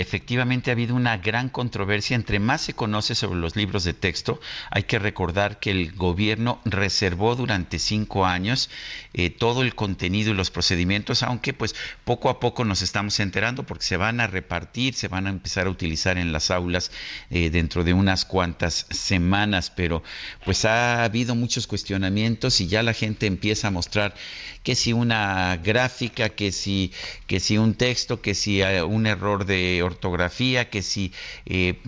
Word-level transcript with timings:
Efectivamente 0.00 0.70
ha 0.70 0.72
habido 0.72 0.94
una 0.94 1.18
gran 1.18 1.50
controversia. 1.50 2.16
Entre 2.16 2.38
más 2.38 2.62
se 2.62 2.72
conoce 2.72 3.14
sobre 3.14 3.38
los 3.38 3.54
libros 3.54 3.84
de 3.84 3.92
texto, 3.92 4.40
hay 4.70 4.84
que 4.84 4.98
recordar 4.98 5.60
que 5.60 5.70
el 5.70 5.92
gobierno 5.92 6.58
reservó 6.64 7.36
durante 7.36 7.78
cinco 7.78 8.24
años 8.24 8.70
eh, 9.12 9.28
todo 9.28 9.60
el 9.60 9.74
contenido 9.74 10.30
y 10.30 10.34
los 10.34 10.50
procedimientos, 10.50 11.22
aunque 11.22 11.52
pues 11.52 11.74
poco 12.04 12.30
a 12.30 12.40
poco 12.40 12.64
nos 12.64 12.80
estamos 12.80 13.20
enterando 13.20 13.66
porque 13.66 13.84
se 13.84 13.98
van 13.98 14.20
a 14.20 14.26
repartir, 14.26 14.94
se 14.94 15.08
van 15.08 15.26
a 15.26 15.30
empezar 15.30 15.66
a 15.66 15.70
utilizar 15.70 16.16
en 16.16 16.32
las 16.32 16.50
aulas 16.50 16.92
eh, 17.28 17.50
dentro 17.50 17.84
de 17.84 17.92
unas 17.92 18.24
cuantas 18.24 18.86
semanas. 18.88 19.70
Pero 19.70 20.02
pues 20.46 20.64
ha 20.64 21.04
habido 21.04 21.34
muchos 21.34 21.66
cuestionamientos 21.66 22.62
y 22.62 22.68
ya 22.68 22.82
la 22.82 22.94
gente 22.94 23.26
empieza 23.26 23.68
a 23.68 23.70
mostrar 23.70 24.14
que 24.62 24.74
si 24.74 24.94
una 24.94 25.58
gráfica, 25.58 26.30
que 26.30 26.52
si, 26.52 26.90
que 27.26 27.38
si 27.38 27.58
un 27.58 27.74
texto, 27.74 28.22
que 28.22 28.34
si 28.34 28.62
eh, 28.62 28.82
un 28.82 29.06
error 29.06 29.44
de 29.44 29.82
ortografía, 29.90 30.70
que 30.70 30.82
si 30.82 31.12
eh, 31.46 31.80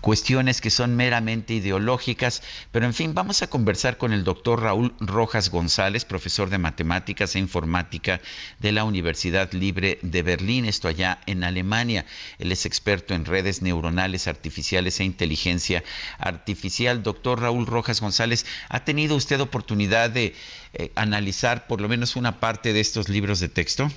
cuestiones 0.00 0.60
que 0.60 0.70
son 0.70 0.96
meramente 0.96 1.54
ideológicas, 1.54 2.42
pero 2.72 2.86
en 2.86 2.94
fin, 2.94 3.14
vamos 3.14 3.42
a 3.42 3.48
conversar 3.48 3.98
con 3.98 4.12
el 4.12 4.24
doctor 4.24 4.62
Raúl 4.62 4.94
Rojas 5.00 5.50
González, 5.50 6.04
profesor 6.04 6.50
de 6.50 6.58
matemáticas 6.58 7.34
e 7.34 7.38
informática 7.38 8.20
de 8.58 8.72
la 8.72 8.84
Universidad 8.84 9.52
Libre 9.52 9.98
de 10.02 10.22
Berlín, 10.22 10.64
esto 10.64 10.88
allá 10.88 11.20
en 11.26 11.44
Alemania. 11.44 12.06
Él 12.38 12.52
es 12.52 12.66
experto 12.66 13.14
en 13.14 13.24
redes 13.24 13.62
neuronales 13.62 14.28
artificiales 14.28 15.00
e 15.00 15.04
inteligencia 15.04 15.84
artificial. 16.18 17.02
Doctor 17.02 17.40
Raúl 17.40 17.66
Rojas 17.66 18.00
González, 18.00 18.46
¿ha 18.68 18.84
tenido 18.84 19.16
usted 19.16 19.40
oportunidad 19.40 20.10
de 20.10 20.34
eh, 20.72 20.92
analizar 20.94 21.66
por 21.66 21.80
lo 21.80 21.88
menos 21.88 22.16
una 22.16 22.40
parte 22.40 22.72
de 22.72 22.80
estos 22.80 23.08
libros 23.08 23.40
de 23.40 23.48
texto? 23.48 23.90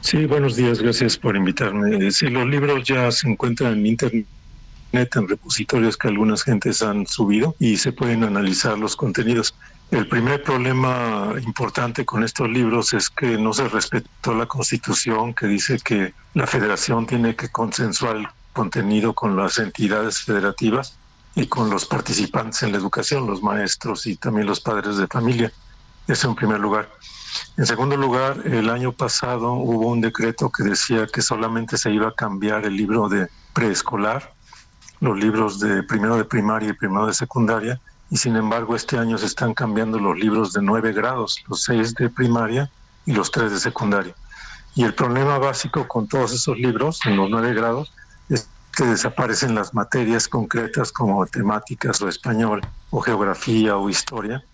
Sí, 0.00 0.26
buenos 0.26 0.56
días, 0.56 0.80
gracias 0.80 1.16
por 1.16 1.36
invitarme. 1.36 2.10
Sí, 2.10 2.28
los 2.28 2.46
libros 2.46 2.84
ya 2.84 3.10
se 3.10 3.28
encuentran 3.28 3.74
en 3.74 3.86
internet 3.86 4.26
en 4.92 5.28
repositorios 5.28 5.96
que 5.96 6.08
algunas 6.08 6.42
gentes 6.42 6.82
han 6.82 7.06
subido 7.06 7.54
y 7.58 7.76
se 7.76 7.92
pueden 7.92 8.24
analizar 8.24 8.78
los 8.78 8.96
contenidos. 8.96 9.54
El 9.90 10.08
primer 10.08 10.42
problema 10.42 11.34
importante 11.42 12.04
con 12.04 12.24
estos 12.24 12.48
libros 12.48 12.92
es 12.92 13.10
que 13.10 13.38
no 13.38 13.52
se 13.52 13.68
respetó 13.68 14.34
la 14.34 14.46
constitución 14.46 15.34
que 15.34 15.46
dice 15.46 15.78
que 15.78 16.14
la 16.34 16.46
federación 16.46 17.06
tiene 17.06 17.36
que 17.36 17.48
consensuar 17.48 18.16
el 18.16 18.28
contenido 18.52 19.14
con 19.14 19.36
las 19.36 19.58
entidades 19.58 20.20
federativas 20.20 20.98
y 21.34 21.46
con 21.46 21.70
los 21.70 21.86
participantes 21.86 22.62
en 22.62 22.72
la 22.72 22.78
educación, 22.78 23.26
los 23.26 23.42
maestros 23.42 24.06
y 24.06 24.16
también 24.16 24.46
los 24.46 24.60
padres 24.60 24.96
de 24.96 25.06
familia. 25.06 25.52
Eso 26.06 26.28
en 26.28 26.34
primer 26.34 26.58
lugar. 26.58 26.90
En 27.56 27.66
segundo 27.66 27.96
lugar, 27.96 28.42
el 28.44 28.70
año 28.70 28.92
pasado 28.92 29.52
hubo 29.52 29.88
un 29.88 30.00
decreto 30.00 30.50
que 30.50 30.62
decía 30.62 31.06
que 31.06 31.22
solamente 31.22 31.76
se 31.76 31.90
iba 31.90 32.08
a 32.08 32.14
cambiar 32.14 32.64
el 32.64 32.76
libro 32.76 33.08
de 33.08 33.28
preescolar, 33.52 34.32
los 35.00 35.18
libros 35.18 35.60
de 35.60 35.82
primero 35.82 36.16
de 36.16 36.24
primaria 36.24 36.70
y 36.70 36.72
primero 36.72 37.06
de 37.06 37.14
secundaria, 37.14 37.80
y 38.10 38.16
sin 38.16 38.36
embargo 38.36 38.74
este 38.74 38.98
año 38.98 39.18
se 39.18 39.26
están 39.26 39.54
cambiando 39.54 39.98
los 39.98 40.18
libros 40.18 40.52
de 40.52 40.62
nueve 40.62 40.92
grados, 40.92 41.44
los 41.48 41.62
seis 41.62 41.94
de 41.94 42.08
primaria 42.08 42.70
y 43.04 43.12
los 43.12 43.30
tres 43.30 43.50
de 43.50 43.60
secundaria. 43.60 44.14
Y 44.74 44.84
el 44.84 44.94
problema 44.94 45.38
básico 45.38 45.88
con 45.88 46.06
todos 46.08 46.32
esos 46.32 46.56
libros, 46.56 47.00
en 47.04 47.16
los 47.16 47.28
nueve 47.28 47.52
grados, 47.54 47.92
es 48.28 48.48
que 48.72 48.84
desaparecen 48.84 49.54
las 49.54 49.74
materias 49.74 50.28
concretas 50.28 50.92
como 50.92 51.18
matemáticas 51.18 52.00
o 52.00 52.08
español 52.08 52.60
o 52.90 53.00
geografía 53.00 53.76
o 53.76 53.90
historia, 53.90 54.44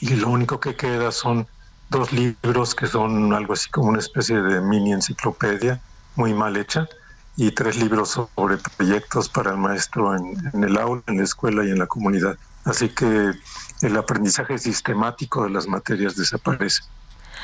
y 0.00 0.10
lo 0.10 0.28
único 0.28 0.60
que 0.60 0.76
queda 0.76 1.10
son 1.10 1.46
dos 1.90 2.12
libros 2.12 2.74
que 2.74 2.86
son 2.86 3.32
algo 3.32 3.54
así 3.54 3.70
como 3.70 3.88
una 3.88 3.98
especie 3.98 4.40
de 4.40 4.60
mini 4.60 4.92
enciclopedia 4.92 5.80
muy 6.16 6.34
mal 6.34 6.56
hecha 6.56 6.88
y 7.36 7.52
tres 7.52 7.76
libros 7.76 8.10
sobre 8.34 8.56
proyectos 8.58 9.28
para 9.28 9.52
el 9.52 9.58
maestro 9.58 10.14
en, 10.14 10.64
el 10.64 10.76
aula, 10.76 11.02
en 11.06 11.18
la 11.18 11.24
escuela 11.24 11.64
y 11.64 11.70
en 11.70 11.78
la 11.78 11.86
comunidad. 11.86 12.36
Así 12.64 12.88
que 12.88 13.32
el 13.80 13.96
aprendizaje 13.96 14.58
sistemático 14.58 15.44
de 15.44 15.50
las 15.50 15.68
materias 15.68 16.16
desaparece. 16.16 16.82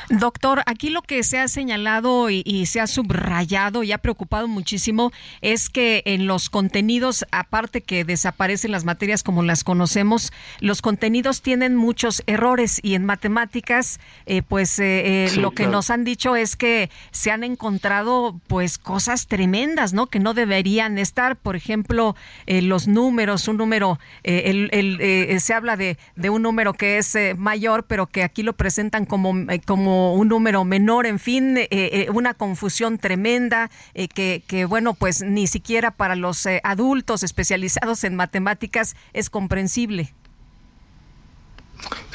Doctor, 0.09 0.61
aquí 0.67 0.89
lo 0.89 1.01
que 1.01 1.23
se 1.23 1.39
ha 1.39 1.47
señalado 1.47 2.29
y, 2.29 2.65
se 2.67 2.79
ha 2.79 2.87
subrayado 2.87 3.83
y 3.83 3.91
ha 3.91 3.97
preocupado 3.97 4.47
muchísimo 4.47 5.11
es 5.41 5.69
que 5.69 6.03
en 6.05 6.27
los 6.27 6.49
contenidos, 6.49 7.25
aparte 7.31 7.81
que 7.81 8.03
desaparecen 8.03 8.71
las 8.71 8.85
materias 8.85 9.23
como 9.23 9.41
las 9.43 9.63
conocemos, 9.63 10.31
los 10.59 10.81
contenidos 10.81 11.41
tienen 11.41 11.75
muchos 11.75 12.23
errores 12.27 12.79
y 12.83 12.95
en 12.95 13.05
matemáticas, 13.05 13.99
eh, 14.25 14.41
pues 14.43 14.77
eh, 14.79 15.25
eh, 15.25 15.37
lo 15.37 15.51
que 15.51 15.67
nos 15.67 15.89
han 15.89 16.03
dicho 16.03 16.35
es 16.35 16.55
que 16.55 16.89
se 17.11 17.31
han 17.31 17.43
encontrado 17.43 18.39
pues 18.47 18.77
cosas 18.77 19.27
tremendas, 19.27 19.93
¿no? 19.93 20.07
Que 20.07 20.19
no 20.19 20.33
deberían 20.33 20.97
estar, 20.97 21.35
por 21.35 21.55
ejemplo, 21.55 22.15
los 22.47 22.87
números, 22.87 23.47
un 23.47 23.57
número, 23.57 23.99
el, 24.23 25.39
se 25.39 25.53
habla 25.53 25.77
de, 25.77 25.97
de, 26.15 26.29
un 26.29 26.43
número 26.43 26.73
que 26.73 26.97
es 26.97 27.17
mayor, 27.37 27.85
pero 27.85 28.07
que 28.07 28.23
aquí 28.23 28.43
lo 28.43 28.53
presentan 28.53 29.05
como, 29.05 29.33
como 29.65 29.94
un 30.13 30.27
número 30.27 30.63
menor, 30.63 31.05
en 31.05 31.19
fin, 31.19 31.57
eh, 31.57 31.67
eh, 31.71 32.07
una 32.13 32.33
confusión 32.33 32.97
tremenda 32.97 33.69
eh, 33.93 34.07
que, 34.07 34.65
bueno, 34.65 34.93
pues 34.93 35.21
ni 35.21 35.47
siquiera 35.47 35.91
para 35.91 36.15
los 36.15 36.47
adultos 36.63 37.23
especializados 37.23 38.03
en 38.03 38.15
matemáticas 38.15 38.95
es 39.13 39.29
comprensible. 39.29 40.13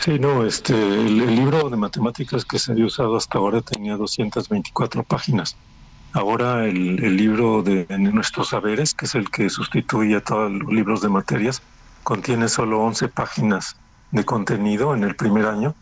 Sí, 0.00 0.18
no, 0.18 0.46
este, 0.46 0.72
el, 0.74 1.36
libro 1.36 1.68
de 1.68 1.76
matemáticas 1.76 2.44
que 2.44 2.58
se 2.58 2.72
había 2.72 2.86
usado 2.86 3.16
hasta 3.16 3.38
ahora 3.38 3.60
tenía 3.60 3.96
224 3.96 5.04
páginas. 5.04 5.56
Ahora 6.12 6.66
el, 6.66 7.04
el 7.04 7.16
libro 7.16 7.62
de, 7.62 7.84
de, 7.84 7.98
nuestros 7.98 8.48
saberes, 8.48 8.94
que 8.94 9.04
es 9.04 9.14
el 9.14 9.30
que 9.30 9.48
sustituye 9.50 10.16
a 10.16 10.20
todos 10.20 10.50
los 10.50 10.72
libros 10.72 11.02
de 11.02 11.08
materias, 11.08 11.62
contiene 12.02 12.48
solo 12.48 12.80
11 12.80 13.08
páginas 13.08 13.76
de 14.10 14.24
contenido 14.24 14.94
en 14.94 15.04
el 15.04 15.14
primer 15.14 15.46
año 15.46 15.74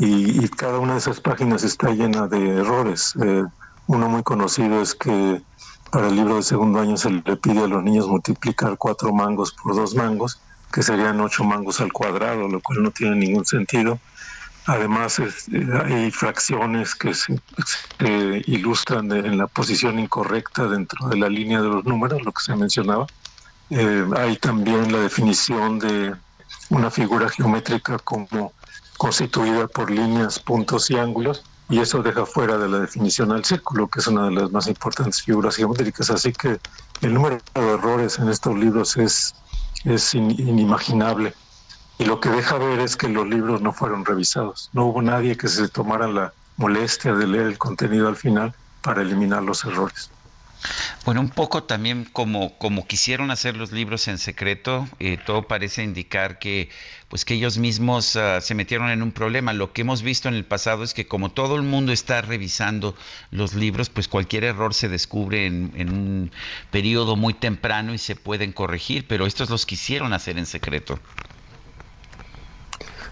y, 0.00 0.48
cada 0.48 0.78
una 0.78 0.94
de 0.94 0.98
esas 0.98 1.20
páginas 1.20 1.62
está 1.62 1.90
llena 1.90 2.26
de 2.26 2.60
errores. 2.60 3.14
Eh, 3.22 3.44
uno 3.86 4.08
muy 4.08 4.22
conocido 4.22 4.80
es 4.80 4.94
que 4.94 5.42
para 5.90 6.08
el 6.08 6.16
libro 6.16 6.36
de 6.36 6.42
segundo 6.42 6.80
año 6.80 6.96
se 6.96 7.10
le 7.10 7.36
pide 7.36 7.64
a 7.64 7.66
los 7.66 7.82
niños 7.82 8.08
multiplicar 8.08 8.78
cuatro 8.78 9.12
mangos 9.12 9.52
por 9.52 9.74
dos 9.74 9.94
mangos, 9.94 10.40
que 10.72 10.82
serían 10.82 11.20
ocho 11.20 11.44
mangos 11.44 11.80
al 11.80 11.92
cuadrado, 11.92 12.48
lo 12.48 12.60
cual 12.60 12.82
no 12.82 12.90
tiene 12.92 13.16
ningún 13.16 13.44
sentido. 13.44 13.98
Además, 14.66 15.18
eh, 15.18 15.30
hay 15.84 16.10
fracciones 16.10 16.94
que 16.94 17.12
se, 17.12 17.38
ilustran 18.46 19.12
en 19.12 19.36
la 19.36 19.48
posición 19.48 19.98
incorrecta 19.98 20.66
dentro 20.66 21.08
de 21.08 21.18
la 21.18 21.28
línea 21.28 21.60
de 21.60 21.68
los 21.68 21.84
números, 21.84 22.22
lo 22.22 22.32
que 22.32 22.42
se 22.42 22.56
mencionaba. 22.56 23.06
Eh, 23.68 24.06
hay 24.16 24.36
también 24.36 24.92
la 24.92 25.00
definición 25.00 25.78
de 25.78 26.14
una 26.70 26.90
figura 26.90 27.28
geométrica 27.28 27.98
como 27.98 28.52
constituida 29.00 29.66
por 29.66 29.90
líneas, 29.90 30.38
puntos 30.40 30.90
y 30.90 30.98
ángulos, 30.98 31.42
y 31.70 31.78
eso 31.78 32.02
deja 32.02 32.26
fuera 32.26 32.58
de 32.58 32.68
la 32.68 32.80
definición 32.80 33.32
al 33.32 33.46
círculo, 33.46 33.88
que 33.88 34.00
es 34.00 34.06
una 34.08 34.26
de 34.26 34.32
las 34.32 34.52
más 34.52 34.66
importantes 34.66 35.22
figuras 35.22 35.56
geométricas. 35.56 36.10
Así 36.10 36.34
que 36.34 36.60
el 37.00 37.14
número 37.14 37.38
de 37.54 37.60
errores 37.62 38.18
en 38.18 38.28
estos 38.28 38.54
libros 38.58 38.98
es, 38.98 39.34
es 39.86 40.14
inimaginable. 40.14 41.32
Y 41.98 42.04
lo 42.04 42.20
que 42.20 42.28
deja 42.28 42.58
ver 42.58 42.80
es 42.80 42.96
que 42.96 43.08
los 43.08 43.26
libros 43.26 43.62
no 43.62 43.72
fueron 43.72 44.04
revisados. 44.04 44.68
No 44.74 44.84
hubo 44.84 45.00
nadie 45.00 45.34
que 45.34 45.48
se 45.48 45.68
tomara 45.68 46.06
la 46.06 46.34
molestia 46.58 47.14
de 47.14 47.26
leer 47.26 47.46
el 47.46 47.56
contenido 47.56 48.06
al 48.06 48.16
final 48.16 48.54
para 48.82 49.00
eliminar 49.00 49.42
los 49.42 49.64
errores. 49.64 50.10
Bueno, 51.04 51.20
un 51.20 51.30
poco 51.30 51.64
también 51.64 52.04
como, 52.04 52.56
como 52.58 52.86
quisieron 52.86 53.30
hacer 53.30 53.56
los 53.56 53.72
libros 53.72 54.08
en 54.08 54.18
secreto, 54.18 54.88
eh, 54.98 55.18
todo 55.24 55.48
parece 55.48 55.82
indicar 55.82 56.38
que 56.38 56.68
pues 57.08 57.24
que 57.24 57.34
ellos 57.34 57.58
mismos 57.58 58.14
uh, 58.14 58.40
se 58.40 58.54
metieron 58.54 58.88
en 58.90 59.02
un 59.02 59.10
problema. 59.10 59.52
Lo 59.52 59.72
que 59.72 59.80
hemos 59.80 60.02
visto 60.02 60.28
en 60.28 60.34
el 60.34 60.44
pasado 60.44 60.84
es 60.84 60.94
que 60.94 61.06
como 61.06 61.30
todo 61.32 61.56
el 61.56 61.62
mundo 61.62 61.90
está 61.92 62.22
revisando 62.22 62.94
los 63.32 63.54
libros, 63.54 63.90
pues 63.90 64.06
cualquier 64.06 64.44
error 64.44 64.74
se 64.74 64.88
descubre 64.88 65.46
en, 65.46 65.72
en 65.74 65.90
un 65.90 66.30
periodo 66.70 67.16
muy 67.16 67.34
temprano 67.34 67.92
y 67.94 67.98
se 67.98 68.14
pueden 68.14 68.52
corregir, 68.52 69.06
pero 69.08 69.26
estos 69.26 69.50
los 69.50 69.66
quisieron 69.66 70.12
hacer 70.12 70.38
en 70.38 70.46
secreto. 70.46 71.00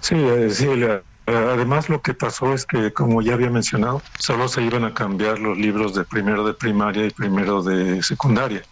Sí, 0.01 0.15
eh, 0.15 0.49
sí, 0.51 0.67
la, 0.77 1.03
Además, 1.29 1.89
lo 1.91 2.01
que 2.01 2.15
pasó 2.15 2.55
es 2.55 2.65
que, 2.65 2.93
como 2.93 3.21
ya 3.21 3.35
había 3.35 3.51
mencionado, 3.51 4.03
solo 4.19 4.49
se 4.49 4.63
iban 4.63 4.85
a 4.85 4.95
cambiar 4.95 5.39
los 5.39 5.59
libros 5.59 5.95
de 5.95 6.05
primero 6.05 6.47
de 6.47 6.55
primaria 6.55 7.07
y 7.07 7.11
primero 7.11 7.63
de 7.63 8.03
secundaria. 8.03 8.63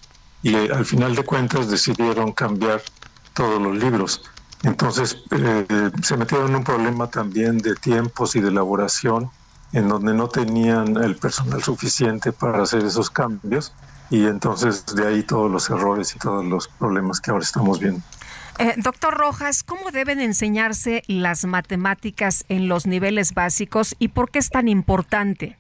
y 0.43 0.55
eh, 0.55 0.71
al 0.73 0.85
final 0.87 1.15
de 1.15 1.25
cuentas 1.25 1.69
decidieron 1.71 2.33
cambiar 2.33 2.83
todos 3.35 3.61
los 3.61 3.77
libros. 3.77 4.23
Entonces 4.63 5.23
eh, 5.33 5.67
se 6.03 6.17
metieron 6.17 6.49
en 6.51 6.57
un 6.57 6.65
problema 6.65 7.11
también 7.11 7.59
de 7.59 7.77
tiempos 7.77 8.37
y 8.37 8.41
de 8.41 8.49
elaboración 8.49 9.31
en 9.73 9.89
donde 9.89 10.15
no 10.15 10.29
tenían 10.29 10.97
el 10.97 11.19
personal 11.19 11.63
suficiente 11.63 12.33
para 12.33 12.63
hacer 12.63 12.85
esos 12.85 13.11
cambios 13.11 13.75
y 14.09 14.27
entonces 14.27 14.87
de 14.87 15.07
ahí 15.07 15.23
todos 15.25 15.51
los 15.51 15.69
errores 15.71 16.15
y 16.15 16.19
todos 16.19 16.45
los 16.45 16.69
problemas 16.69 17.21
que 17.21 17.31
ahora 17.31 17.45
estamos 17.45 17.81
viendo. 17.81 18.03
Eh, 18.59 18.75
doctor 18.79 19.15
Rojas, 19.15 19.63
¿cómo 19.63 19.91
deben 19.91 20.21
enseñarse 20.21 21.03
las 21.09 21.45
matemáticas 21.45 22.45
en 22.49 22.69
los 22.69 22.87
niveles 22.87 23.35
básicos 23.35 23.95
y 23.99 24.09
por 24.09 24.31
qué 24.31 24.39
es 24.39 24.49
tan 24.49 24.69
importante? 24.69 25.59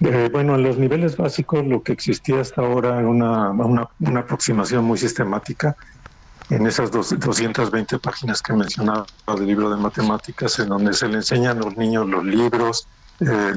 Eh, 0.00 0.28
bueno, 0.32 0.56
en 0.56 0.64
los 0.64 0.76
niveles 0.76 1.16
básicos 1.16 1.64
lo 1.64 1.82
que 1.82 1.92
existía 1.92 2.40
hasta 2.40 2.62
ahora 2.62 2.98
era 2.98 3.08
una, 3.08 3.50
una, 3.50 4.20
aproximación 4.20 4.84
muy 4.84 4.98
sistemática 4.98 5.76
en 6.50 6.66
esas 6.66 6.90
dos, 6.90 7.18
220 7.18 7.98
páginas 8.00 8.42
que 8.42 8.52
mencionaba 8.52 9.06
del 9.36 9.46
libro 9.46 9.70
de 9.70 9.76
matemáticas, 9.76 10.58
en 10.58 10.68
donde 10.68 10.92
se 10.92 11.08
le 11.08 11.16
enseñan 11.16 11.58
a 11.58 11.60
los 11.60 11.76
niños 11.76 12.06
los 12.08 12.24
libros, 12.24 12.88
eh, 13.20 13.54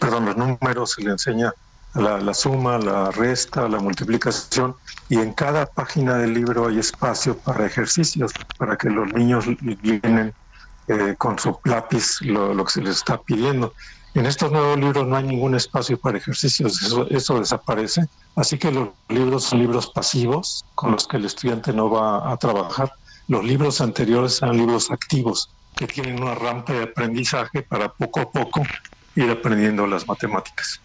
perdón, 0.00 0.26
los 0.26 0.36
números, 0.36 0.92
se 0.92 1.02
le 1.02 1.10
enseña 1.10 1.52
la, 1.94 2.34
suma, 2.34 2.78
la 2.78 3.10
resta, 3.10 3.68
la 3.68 3.78
multiplicación, 3.78 4.76
y 5.08 5.18
en 5.18 5.32
cada 5.32 5.66
página 5.66 6.16
del 6.16 6.34
libro 6.34 6.68
hay 6.68 6.78
espacio 6.78 7.36
para 7.36 7.66
ejercicios, 7.66 8.32
para 8.58 8.76
que 8.76 8.90
los 8.90 9.12
niños 9.12 9.46
vienen 9.60 10.34
eh, 10.86 11.14
con 11.16 11.38
su 11.38 11.58
lápiz 11.64 12.20
lo, 12.22 12.64
que 12.64 12.72
se 12.72 12.82
les 12.82 12.96
está 12.96 13.18
pidiendo. 13.18 13.72
En 14.14 14.26
estos 14.26 14.50
nuevos 14.50 14.78
libros 14.78 15.06
no 15.06 15.16
hay 15.16 15.24
ningún 15.24 15.54
espacio 15.54 15.98
para 15.98 16.18
ejercicios, 16.18 16.82
eso, 16.82 17.08
eso 17.08 17.38
desaparece, 17.38 18.08
así 18.36 18.58
que 18.58 18.72
los 18.72 18.88
libros 19.08 19.44
son 19.44 19.60
libros 19.60 19.88
pasivos 19.88 20.64
con 20.74 20.92
los 20.92 21.06
que 21.06 21.18
el 21.18 21.24
estudiante 21.24 21.72
no 21.72 21.90
va 21.90 22.32
a 22.32 22.36
trabajar. 22.36 22.92
Los 23.28 23.44
libros 23.44 23.80
anteriores 23.80 24.40
eran 24.42 24.56
libros 24.56 24.90
activos, 24.90 25.50
que 25.76 25.86
tienen 25.86 26.22
una 26.22 26.34
rampa 26.34 26.72
de 26.72 26.84
aprendizaje 26.84 27.62
para 27.62 27.88
poco 27.88 28.20
a 28.20 28.30
poco 28.30 28.62
ir 29.14 29.30
aprendiendo 29.30 29.86
las 29.86 30.08
matemáticas. 30.08 30.80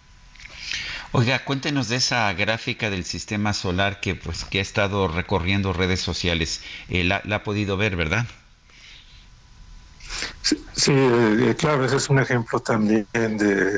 Oiga, 1.15 1.45
cuéntenos 1.45 1.89
de 1.89 1.98
esa 1.98 2.33
gráfica 2.33 2.89
del 2.89 3.06
sistema 3.06 3.54
solar 3.54 4.00
que 4.00 4.15
pues 4.15 4.45
que 4.45 4.57
ha 4.57 4.62
estado 4.63 5.07
recorriendo 5.07 5.71
redes 5.71 6.01
sociales. 6.01 6.63
Eh, 6.89 7.04
la, 7.04 7.18
ha 7.18 7.44
podido 7.44 7.77
ver, 7.77 7.95
¿verdad? 7.95 8.25
Sí, 10.42 10.92
eh, 10.92 11.56
claro, 11.56 11.86
ese 11.86 11.98
es 11.98 12.10
un 12.10 12.18
ejemplo 12.18 12.62
también 12.62 13.06
de, 13.13 13.77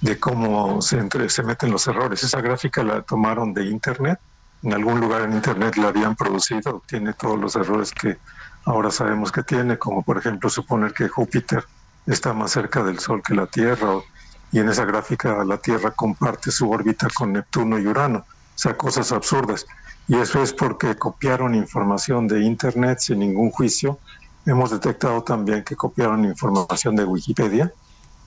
de 0.00 0.20
cómo 0.20 0.80
se, 0.80 0.98
entre, 0.98 1.28
se 1.30 1.42
meten 1.42 1.72
los 1.72 1.88
errores. 1.88 2.22
Esa 2.22 2.40
gráfica 2.40 2.84
la 2.84 3.02
tomaron 3.02 3.52
de 3.52 3.64
Internet, 3.64 4.20
en 4.62 4.72
algún 4.72 5.00
lugar 5.00 5.22
en 5.22 5.32
Internet 5.32 5.76
la 5.78 5.88
habían 5.88 6.14
producido, 6.14 6.84
tiene 6.86 7.12
todos 7.12 7.40
los 7.40 7.56
errores 7.56 7.90
que 7.90 8.18
ahora 8.64 8.92
sabemos 8.92 9.32
que 9.32 9.42
tiene, 9.42 9.78
como 9.78 10.04
por 10.04 10.16
ejemplo 10.16 10.48
suponer 10.48 10.92
que 10.94 11.08
Júpiter 11.08 11.64
está 12.06 12.32
más 12.34 12.52
cerca 12.52 12.84
del 12.84 13.00
Sol 13.00 13.20
que 13.20 13.34
la 13.34 13.46
Tierra 13.48 14.00
y 14.50 14.58
en 14.60 14.68
esa 14.68 14.84
gráfica 14.84 15.44
la 15.44 15.58
Tierra 15.58 15.90
comparte 15.90 16.50
su 16.50 16.70
órbita 16.70 17.08
con 17.14 17.32
Neptuno 17.32 17.78
y 17.78 17.86
Urano, 17.86 18.18
o 18.20 18.58
sea, 18.58 18.76
cosas 18.76 19.12
absurdas. 19.12 19.66
Y 20.08 20.16
eso 20.16 20.42
es 20.42 20.54
porque 20.54 20.96
copiaron 20.96 21.54
información 21.54 22.26
de 22.26 22.40
Internet 22.40 22.98
sin 23.00 23.18
ningún 23.18 23.50
juicio. 23.50 23.98
Hemos 24.46 24.70
detectado 24.70 25.22
también 25.22 25.64
que 25.64 25.76
copiaron 25.76 26.24
información 26.24 26.96
de 26.96 27.04
Wikipedia, 27.04 27.72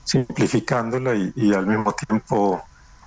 simplificándola 0.04 1.14
y, 1.14 1.52
al 1.52 1.66
mismo 1.66 1.92
tiempo 1.92 2.62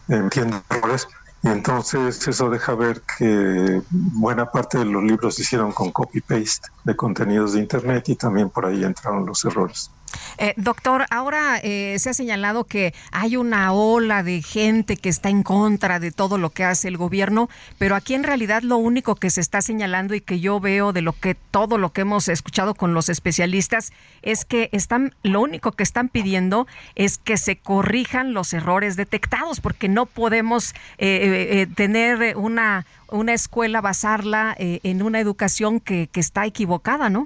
entiendo 0.10 0.62
errores. 0.70 1.08
Y 1.42 1.48
entonces 1.48 2.28
eso 2.28 2.50
deja 2.50 2.76
ver 2.76 3.02
que 3.18 3.82
buena 3.90 4.52
parte 4.52 4.80
de 4.80 4.86
los 4.86 5.04
libros 5.04 5.36
se 5.36 5.44
hicieron 5.44 5.72
con 5.72 5.92
copy-paste 5.92 6.70
de 6.84 6.96
contenidos 6.96 7.54
de 7.54 7.60
Internet 7.60 8.10
y 8.10 8.16
también 8.16 8.50
por 8.50 8.66
ahí 8.66 8.84
entraron 8.84 9.26
los 9.26 9.46
errores. 9.46 9.92
Eh, 10.38 10.54
doctor, 10.58 11.06
ahora 11.10 11.60
eh, 11.64 11.96
se 12.00 12.10
ha 12.10 12.14
señalado 12.14 12.66
que 12.66 12.94
hay 13.12 13.38
una 13.38 13.72
ola 13.74 14.24
de 14.24 14.42
gente 14.42 14.98
que 14.98 15.10
está 15.10 15.30
en 15.30 15.44
contra 15.44 16.00
de 16.00 16.12
todo 16.12 16.38
lo 16.38 16.50
que 16.50 16.64
hace 16.64 16.88
el 16.88 16.98
gobierno, 16.98 17.50
pero 17.78 17.96
aquí 17.96 18.14
en 18.14 18.24
realidad 18.24 18.62
lo 18.64 18.78
único 18.78 19.16
que 19.16 19.30
se 19.30 19.42
está 19.42 19.62
señalando 19.62 20.16
y 20.16 20.22
que 20.22 20.40
yo 20.40 20.60
veo 20.60 20.94
de 20.94 21.02
lo 21.02 21.14
que 21.14 21.36
todo 21.36 21.78
lo 21.78 21.92
que 21.92 22.02
hemos 22.02 22.28
escuchado 22.28 22.76
con 22.76 22.94
los 22.94 23.10
especialistas 23.10 23.94
es 24.22 24.46
que 24.46 24.70
están, 24.72 25.14
lo 25.24 25.42
único 25.42 25.72
que 25.72 25.84
están 25.84 26.10
pidiendo 26.10 26.68
es 26.96 27.18
que 27.18 27.38
se 27.38 27.58
corrijan 27.58 28.34
los 28.34 28.54
errores 28.54 28.96
detectados, 28.96 29.60
porque 29.62 29.90
no 29.90 30.06
podemos 30.06 30.74
eh, 30.98 31.68
tener 31.76 32.36
una 32.38 32.86
una 33.08 33.34
escuela 33.34 33.82
basarla 33.82 34.56
en 34.58 35.04
una 35.04 35.20
educación 35.20 35.80
que, 35.80 36.08
que 36.12 36.20
está 36.20 36.46
equivocada, 36.48 37.08
¿no? 37.10 37.26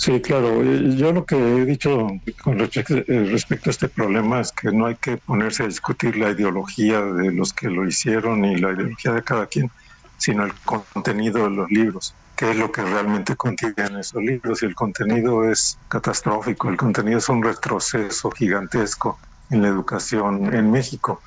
Sí, 0.00 0.18
claro. 0.22 0.62
Yo 0.62 1.12
lo 1.12 1.26
que 1.26 1.36
he 1.36 1.66
dicho 1.66 2.08
con 2.42 2.58
eh, 2.58 3.28
respecto 3.30 3.68
a 3.68 3.70
este 3.70 3.86
problema 3.86 4.40
es 4.40 4.50
que 4.50 4.72
no 4.72 4.86
hay 4.86 4.94
que 4.94 5.18
ponerse 5.18 5.64
a 5.64 5.66
discutir 5.66 6.16
la 6.16 6.30
ideología 6.30 7.02
de 7.02 7.30
los 7.30 7.52
que 7.52 7.68
lo 7.68 7.86
hicieron 7.86 8.42
y 8.46 8.56
la 8.56 8.72
ideología 8.72 9.12
de 9.12 9.22
cada 9.22 9.44
quien, 9.44 9.70
sino 10.16 10.44
el 10.46 10.54
contenido 10.64 11.44
de 11.44 11.50
los 11.50 11.70
libros, 11.70 12.14
qué 12.34 12.52
es 12.52 12.56
lo 12.56 12.72
que 12.72 12.80
realmente 12.80 13.36
contienen 13.36 13.98
esos 13.98 14.22
libros. 14.22 14.62
Y 14.62 14.66
el 14.66 14.74
contenido 14.74 15.44
es 15.44 15.78
catastrófico, 15.88 16.70
el 16.70 16.78
contenido 16.78 17.18
es 17.18 17.28
un 17.28 17.42
retroceso 17.42 18.30
gigantesco 18.30 19.18
en 19.50 19.60
la 19.60 19.68
educación 19.68 20.54
en 20.54 20.70
México. 20.70 21.20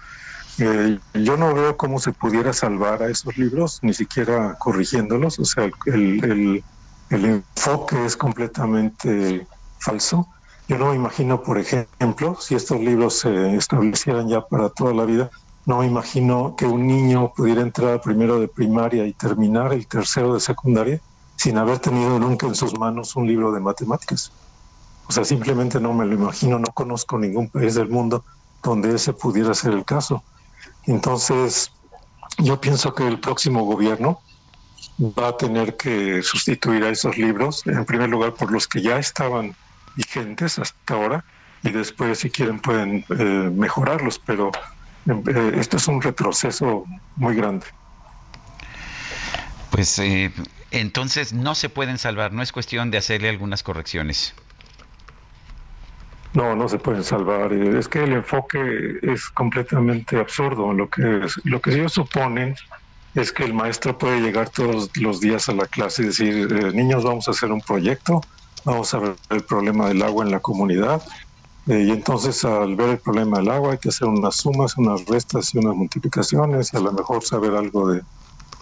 Eh, 0.58 0.98
yo 1.14 1.38
no 1.38 1.54
veo 1.54 1.78
cómo 1.78 2.00
se 2.00 2.12
pudiera 2.12 2.54
salvar 2.54 3.04
a 3.04 3.10
esos 3.12 3.38
libros, 3.38 3.78
ni 3.84 3.94
siquiera 3.94 4.56
corrigiéndolos. 4.58 5.38
O 5.38 5.46
sea, 5.46 5.70
el 5.86 6.64
el 7.10 7.26
enfoque 7.26 8.06
es 8.06 8.18
completamente 8.18 9.48
falso. 9.80 10.28
Yo 10.68 10.78
no 10.78 10.90
me 10.90 10.96
imagino, 10.96 11.44
por 11.44 11.58
ejemplo, 11.58 12.38
si 12.40 12.56
estos 12.56 12.80
libros 12.80 13.20
se 13.20 13.56
establecieran 13.56 14.30
ya 14.30 14.42
para 14.42 14.70
toda 14.70 14.94
la 14.94 15.06
vida, 15.06 15.30
no 15.66 15.80
me 15.80 15.88
imagino 15.88 16.56
que 16.58 16.66
un 16.66 16.88
niño 16.88 17.34
pudiera 17.36 17.62
entrar 17.62 18.02
primero 18.02 18.40
de 18.40 18.48
primaria 18.48 19.06
y 19.06 19.14
terminar 19.14 19.74
el 19.74 19.88
tercero 19.88 20.34
de 20.34 20.40
secundaria 20.40 21.02
sin 21.36 21.58
haber 21.58 21.80
tenido 21.80 22.20
nunca 22.20 22.48
en 22.48 22.56
sus 22.56 22.78
manos 22.78 23.16
un 23.16 23.28
libro 23.28 23.52
de 23.52 23.60
matemáticas. 23.60 24.32
O 25.08 25.12
sea, 25.12 25.26
simplemente 25.26 25.80
no 25.80 25.94
me 25.94 26.06
lo 26.06 26.14
imagino, 26.14 26.60
no 26.60 26.68
conozco 26.74 27.18
ningún 27.18 27.50
país 27.50 27.76
del 27.76 27.90
mundo 27.90 28.24
donde 28.62 28.96
ese 28.96 29.14
pudiera 29.14 29.54
ser 29.54 29.74
el 29.74 29.84
caso. 29.84 30.24
Entonces, 30.86 31.72
yo 32.38 32.60
pienso 32.60 32.94
que 32.94 33.08
el 33.08 33.20
próximo 33.20 33.66
gobierno 33.66 34.22
va 35.00 35.30
a 35.30 35.38
tener 35.38 35.76
que 35.76 36.22
sustituir 36.22 36.84
a 36.84 36.90
esos 36.90 37.18
libros, 37.18 37.66
en 37.66 37.86
primer 37.86 38.10
lugar 38.10 38.34
por 38.34 38.52
los 38.52 38.68
que 38.68 38.82
ya 38.82 38.98
estaban 38.98 39.56
vigentes 39.96 40.60
hasta 40.60 40.94
ahora, 40.94 41.26
y 41.64 41.72
después 41.72 42.20
si 42.20 42.30
quieren 42.30 42.60
pueden 42.60 43.06
eh, 43.10 43.52
mejorarlos, 43.54 44.20
pero 44.20 44.52
eh, 45.08 45.52
esto 45.56 45.78
es 45.78 45.88
un 45.88 46.02
retroceso 46.02 46.86
muy 47.16 47.36
grande. 47.36 47.66
Pues 49.72 49.98
eh, 50.00 50.32
entonces 50.72 51.34
no 51.34 51.56
se 51.56 51.70
pueden 51.70 51.98
salvar, 51.98 52.32
no 52.32 52.42
es 52.44 52.52
cuestión 52.52 52.92
de 52.92 52.98
hacerle 52.98 53.30
algunas 53.30 53.64
correcciones. 53.64 54.36
No, 56.34 56.56
no 56.56 56.68
se 56.68 56.80
pueden 56.80 57.04
salvar. 57.04 57.54
Es 57.54 57.88
que 57.88 58.04
el 58.04 58.14
enfoque 58.14 58.98
es 59.04 59.30
completamente 59.30 60.20
absurdo. 60.20 60.74
Lo 60.74 60.90
que, 60.90 61.22
lo 61.44 61.62
que 61.62 61.72
ellos 61.72 61.94
suponen 61.94 62.56
es 63.16 63.32
que 63.32 63.44
el 63.44 63.54
maestro 63.54 63.98
puede 63.98 64.22
llegar 64.22 64.50
todos 64.50 64.90
los 64.98 65.20
días 65.20 65.50
a 65.50 65.54
la 65.54 65.68
clase 65.68 66.04
y 66.04 66.06
decir, 66.08 66.52
eh, 66.52 66.72
niños, 66.74 67.04
vamos 67.04 67.28
a 67.28 67.32
hacer 67.32 67.52
un 67.52 67.62
proyecto, 67.62 68.22
vamos 68.66 68.94
a 68.94 69.00
ver 69.00 69.16
el 69.30 69.44
problema 69.44 69.88
del 69.88 70.02
agua 70.02 70.26
en 70.26 70.32
la 70.32 70.40
comunidad. 70.40 71.02
Eh, 71.68 71.86
y 71.88 71.92
entonces 71.92 72.44
al 72.44 72.76
ver 72.76 72.90
el 72.90 72.98
problema 72.98 73.38
del 73.38 73.50
agua 73.50 73.74
hay 73.74 73.78
que 73.78 73.90
hacer 73.90 74.08
unas 74.08 74.36
sumas, 74.36 74.78
unas 74.78 75.06
restas 75.06 75.54
y 75.54 75.60
unas 75.60 75.76
multiplicaciones 75.76 76.74
y 76.74 76.78
a 76.78 76.80
lo 76.80 76.92
mejor 76.92 77.24
saber 77.24 77.56
algo 77.56 77.90
de, 77.90 78.02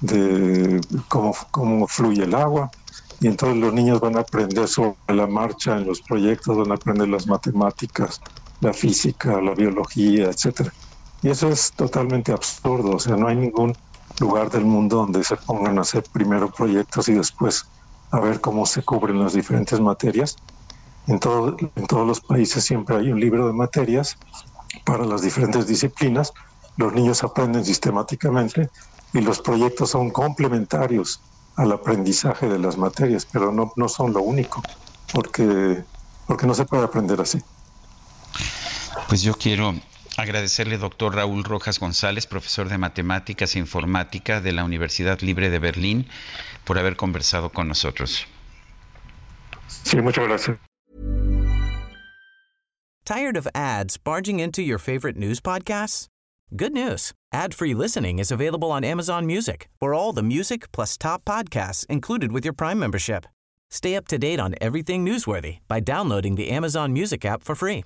de 0.01 0.81
cómo, 1.08 1.36
cómo 1.51 1.88
fluye 1.88 2.24
el 2.24 2.36
agua. 2.36 2.70
Y 3.22 3.27
entonces 3.27 3.58
los 3.58 3.74
niños 3.74 4.00
van 4.00 4.17
a 4.17 4.22
aprender 4.22 4.67
sobre 4.67 4.96
la 5.08 5.27
marcha 5.27 5.77
en 5.77 5.86
los 5.86 6.01
proyectos, 6.01 6.58
van 6.58 6.72
a 6.72 6.75
aprender 6.75 7.08
las 7.08 7.27
matemáticas, 7.27 8.20
la 8.60 8.74
física, 8.74 9.39
la 9.41 9.53
biología, 9.53 10.25
etcétera. 10.25 10.74
Y 11.24 11.29
eso 11.29 11.50
es 11.50 11.72
totalmente 11.74 12.31
absurdo, 12.31 12.96
o 12.96 13.00
sea, 13.00 13.15
no 13.15 13.27
hay 13.27 13.36
ningún 13.36 13.75
lugar 14.20 14.50
del 14.50 14.65
mundo 14.65 14.98
donde 14.98 15.24
se 15.24 15.36
pongan 15.36 15.77
a 15.77 15.82
hacer 15.82 16.03
primero 16.12 16.51
proyectos 16.51 17.10
y 17.10 17.13
después 17.13 17.65
a 18.12 18.20
ver 18.20 18.41
cómo 18.41 18.65
se 18.65 18.84
cubren 18.84 19.20
las 19.20 19.34
diferentes 19.34 19.80
materias. 19.80 20.36
En, 21.08 21.20
todo, 21.20 21.58
en 21.75 21.88
todos 21.88 22.06
los 22.06 22.22
países 22.22 22.63
siempre 22.63 22.98
hay 22.98 23.12
un 23.12 23.20
libro 23.20 23.48
de 23.48 23.53
materias 23.53 24.18
para 24.86 25.06
las 25.06 25.22
diferentes 25.22 25.68
disciplinas. 25.68 26.34
Los 26.77 26.94
niños 26.94 27.24
aprenden 27.24 27.65
sistemáticamente 27.65 28.70
y 29.13 29.22
los 29.22 29.39
proyectos 29.39 29.89
son 29.89 30.12
complementarios 30.12 31.22
al 31.56 31.72
aprendizaje 31.72 32.48
de 32.48 32.60
las 32.60 32.77
materias, 32.77 33.27
pero 33.32 33.51
no, 33.51 33.74
no 33.75 33.89
son 33.89 34.13
lo 34.13 34.22
único, 34.22 34.62
porque, 35.13 35.84
porque 36.27 36.48
no 36.48 36.53
se 36.53 36.65
puede 36.65 36.84
aprender 36.84 37.20
así. 37.20 37.41
Pues 39.08 39.22
yo 39.22 39.34
quiero 39.34 39.74
Agradecerle, 40.18 40.77
doctor 40.77 41.15
Raúl 41.15 41.44
Rojas 41.44 41.80
González, 41.80 42.27
profesor 42.27 42.68
de 42.68 42.77
Matemáticas 42.77 43.56
e 43.56 43.60
Informática 43.60 44.41
de 44.41 44.51
la 44.51 44.63
Universidad 44.63 45.20
Libre 45.22 45.50
de 45.50 45.60
Berlín, 45.60 46.08
por 46.65 46.77
haber 46.77 46.96
conversado 46.96 47.50
con 47.50 47.68
nosotros. 47.68 48.27
Sí, 49.68 50.01
muchas 50.01 50.27
gracias. 50.27 50.58
Tired 53.06 53.36
of 53.36 53.48
ads 53.56 53.98
barging 53.98 54.39
into 54.39 54.62
your 54.62 54.77
favorite 54.77 55.18
news 55.18 55.41
podcasts? 55.41 56.08
Good 56.56 56.74
news. 56.74 57.13
Ad-free 57.34 57.74
listening 57.74 58.20
is 58.20 58.32
available 58.32 58.72
on 58.72 58.84
Amazon 58.84 59.25
Music 59.25 59.70
for 59.80 59.94
all 59.94 60.13
the 60.13 60.22
music 60.22 60.72
plus 60.72 60.98
top 60.98 61.24
podcasts 61.24 61.86
included 61.89 62.32
with 62.32 62.46
your 62.46 62.53
Prime 62.53 62.77
membership. 62.77 63.25
Stay 63.70 63.96
up 63.96 64.08
to 64.10 64.18
date 64.18 64.39
on 64.39 64.56
everything 64.60 65.06
newsworthy 65.06 65.60
by 65.70 65.80
downloading 65.80 66.36
the 66.36 66.50
Amazon 66.50 66.91
Music 66.91 67.24
app 67.25 67.44
for 67.44 67.56
free 67.56 67.86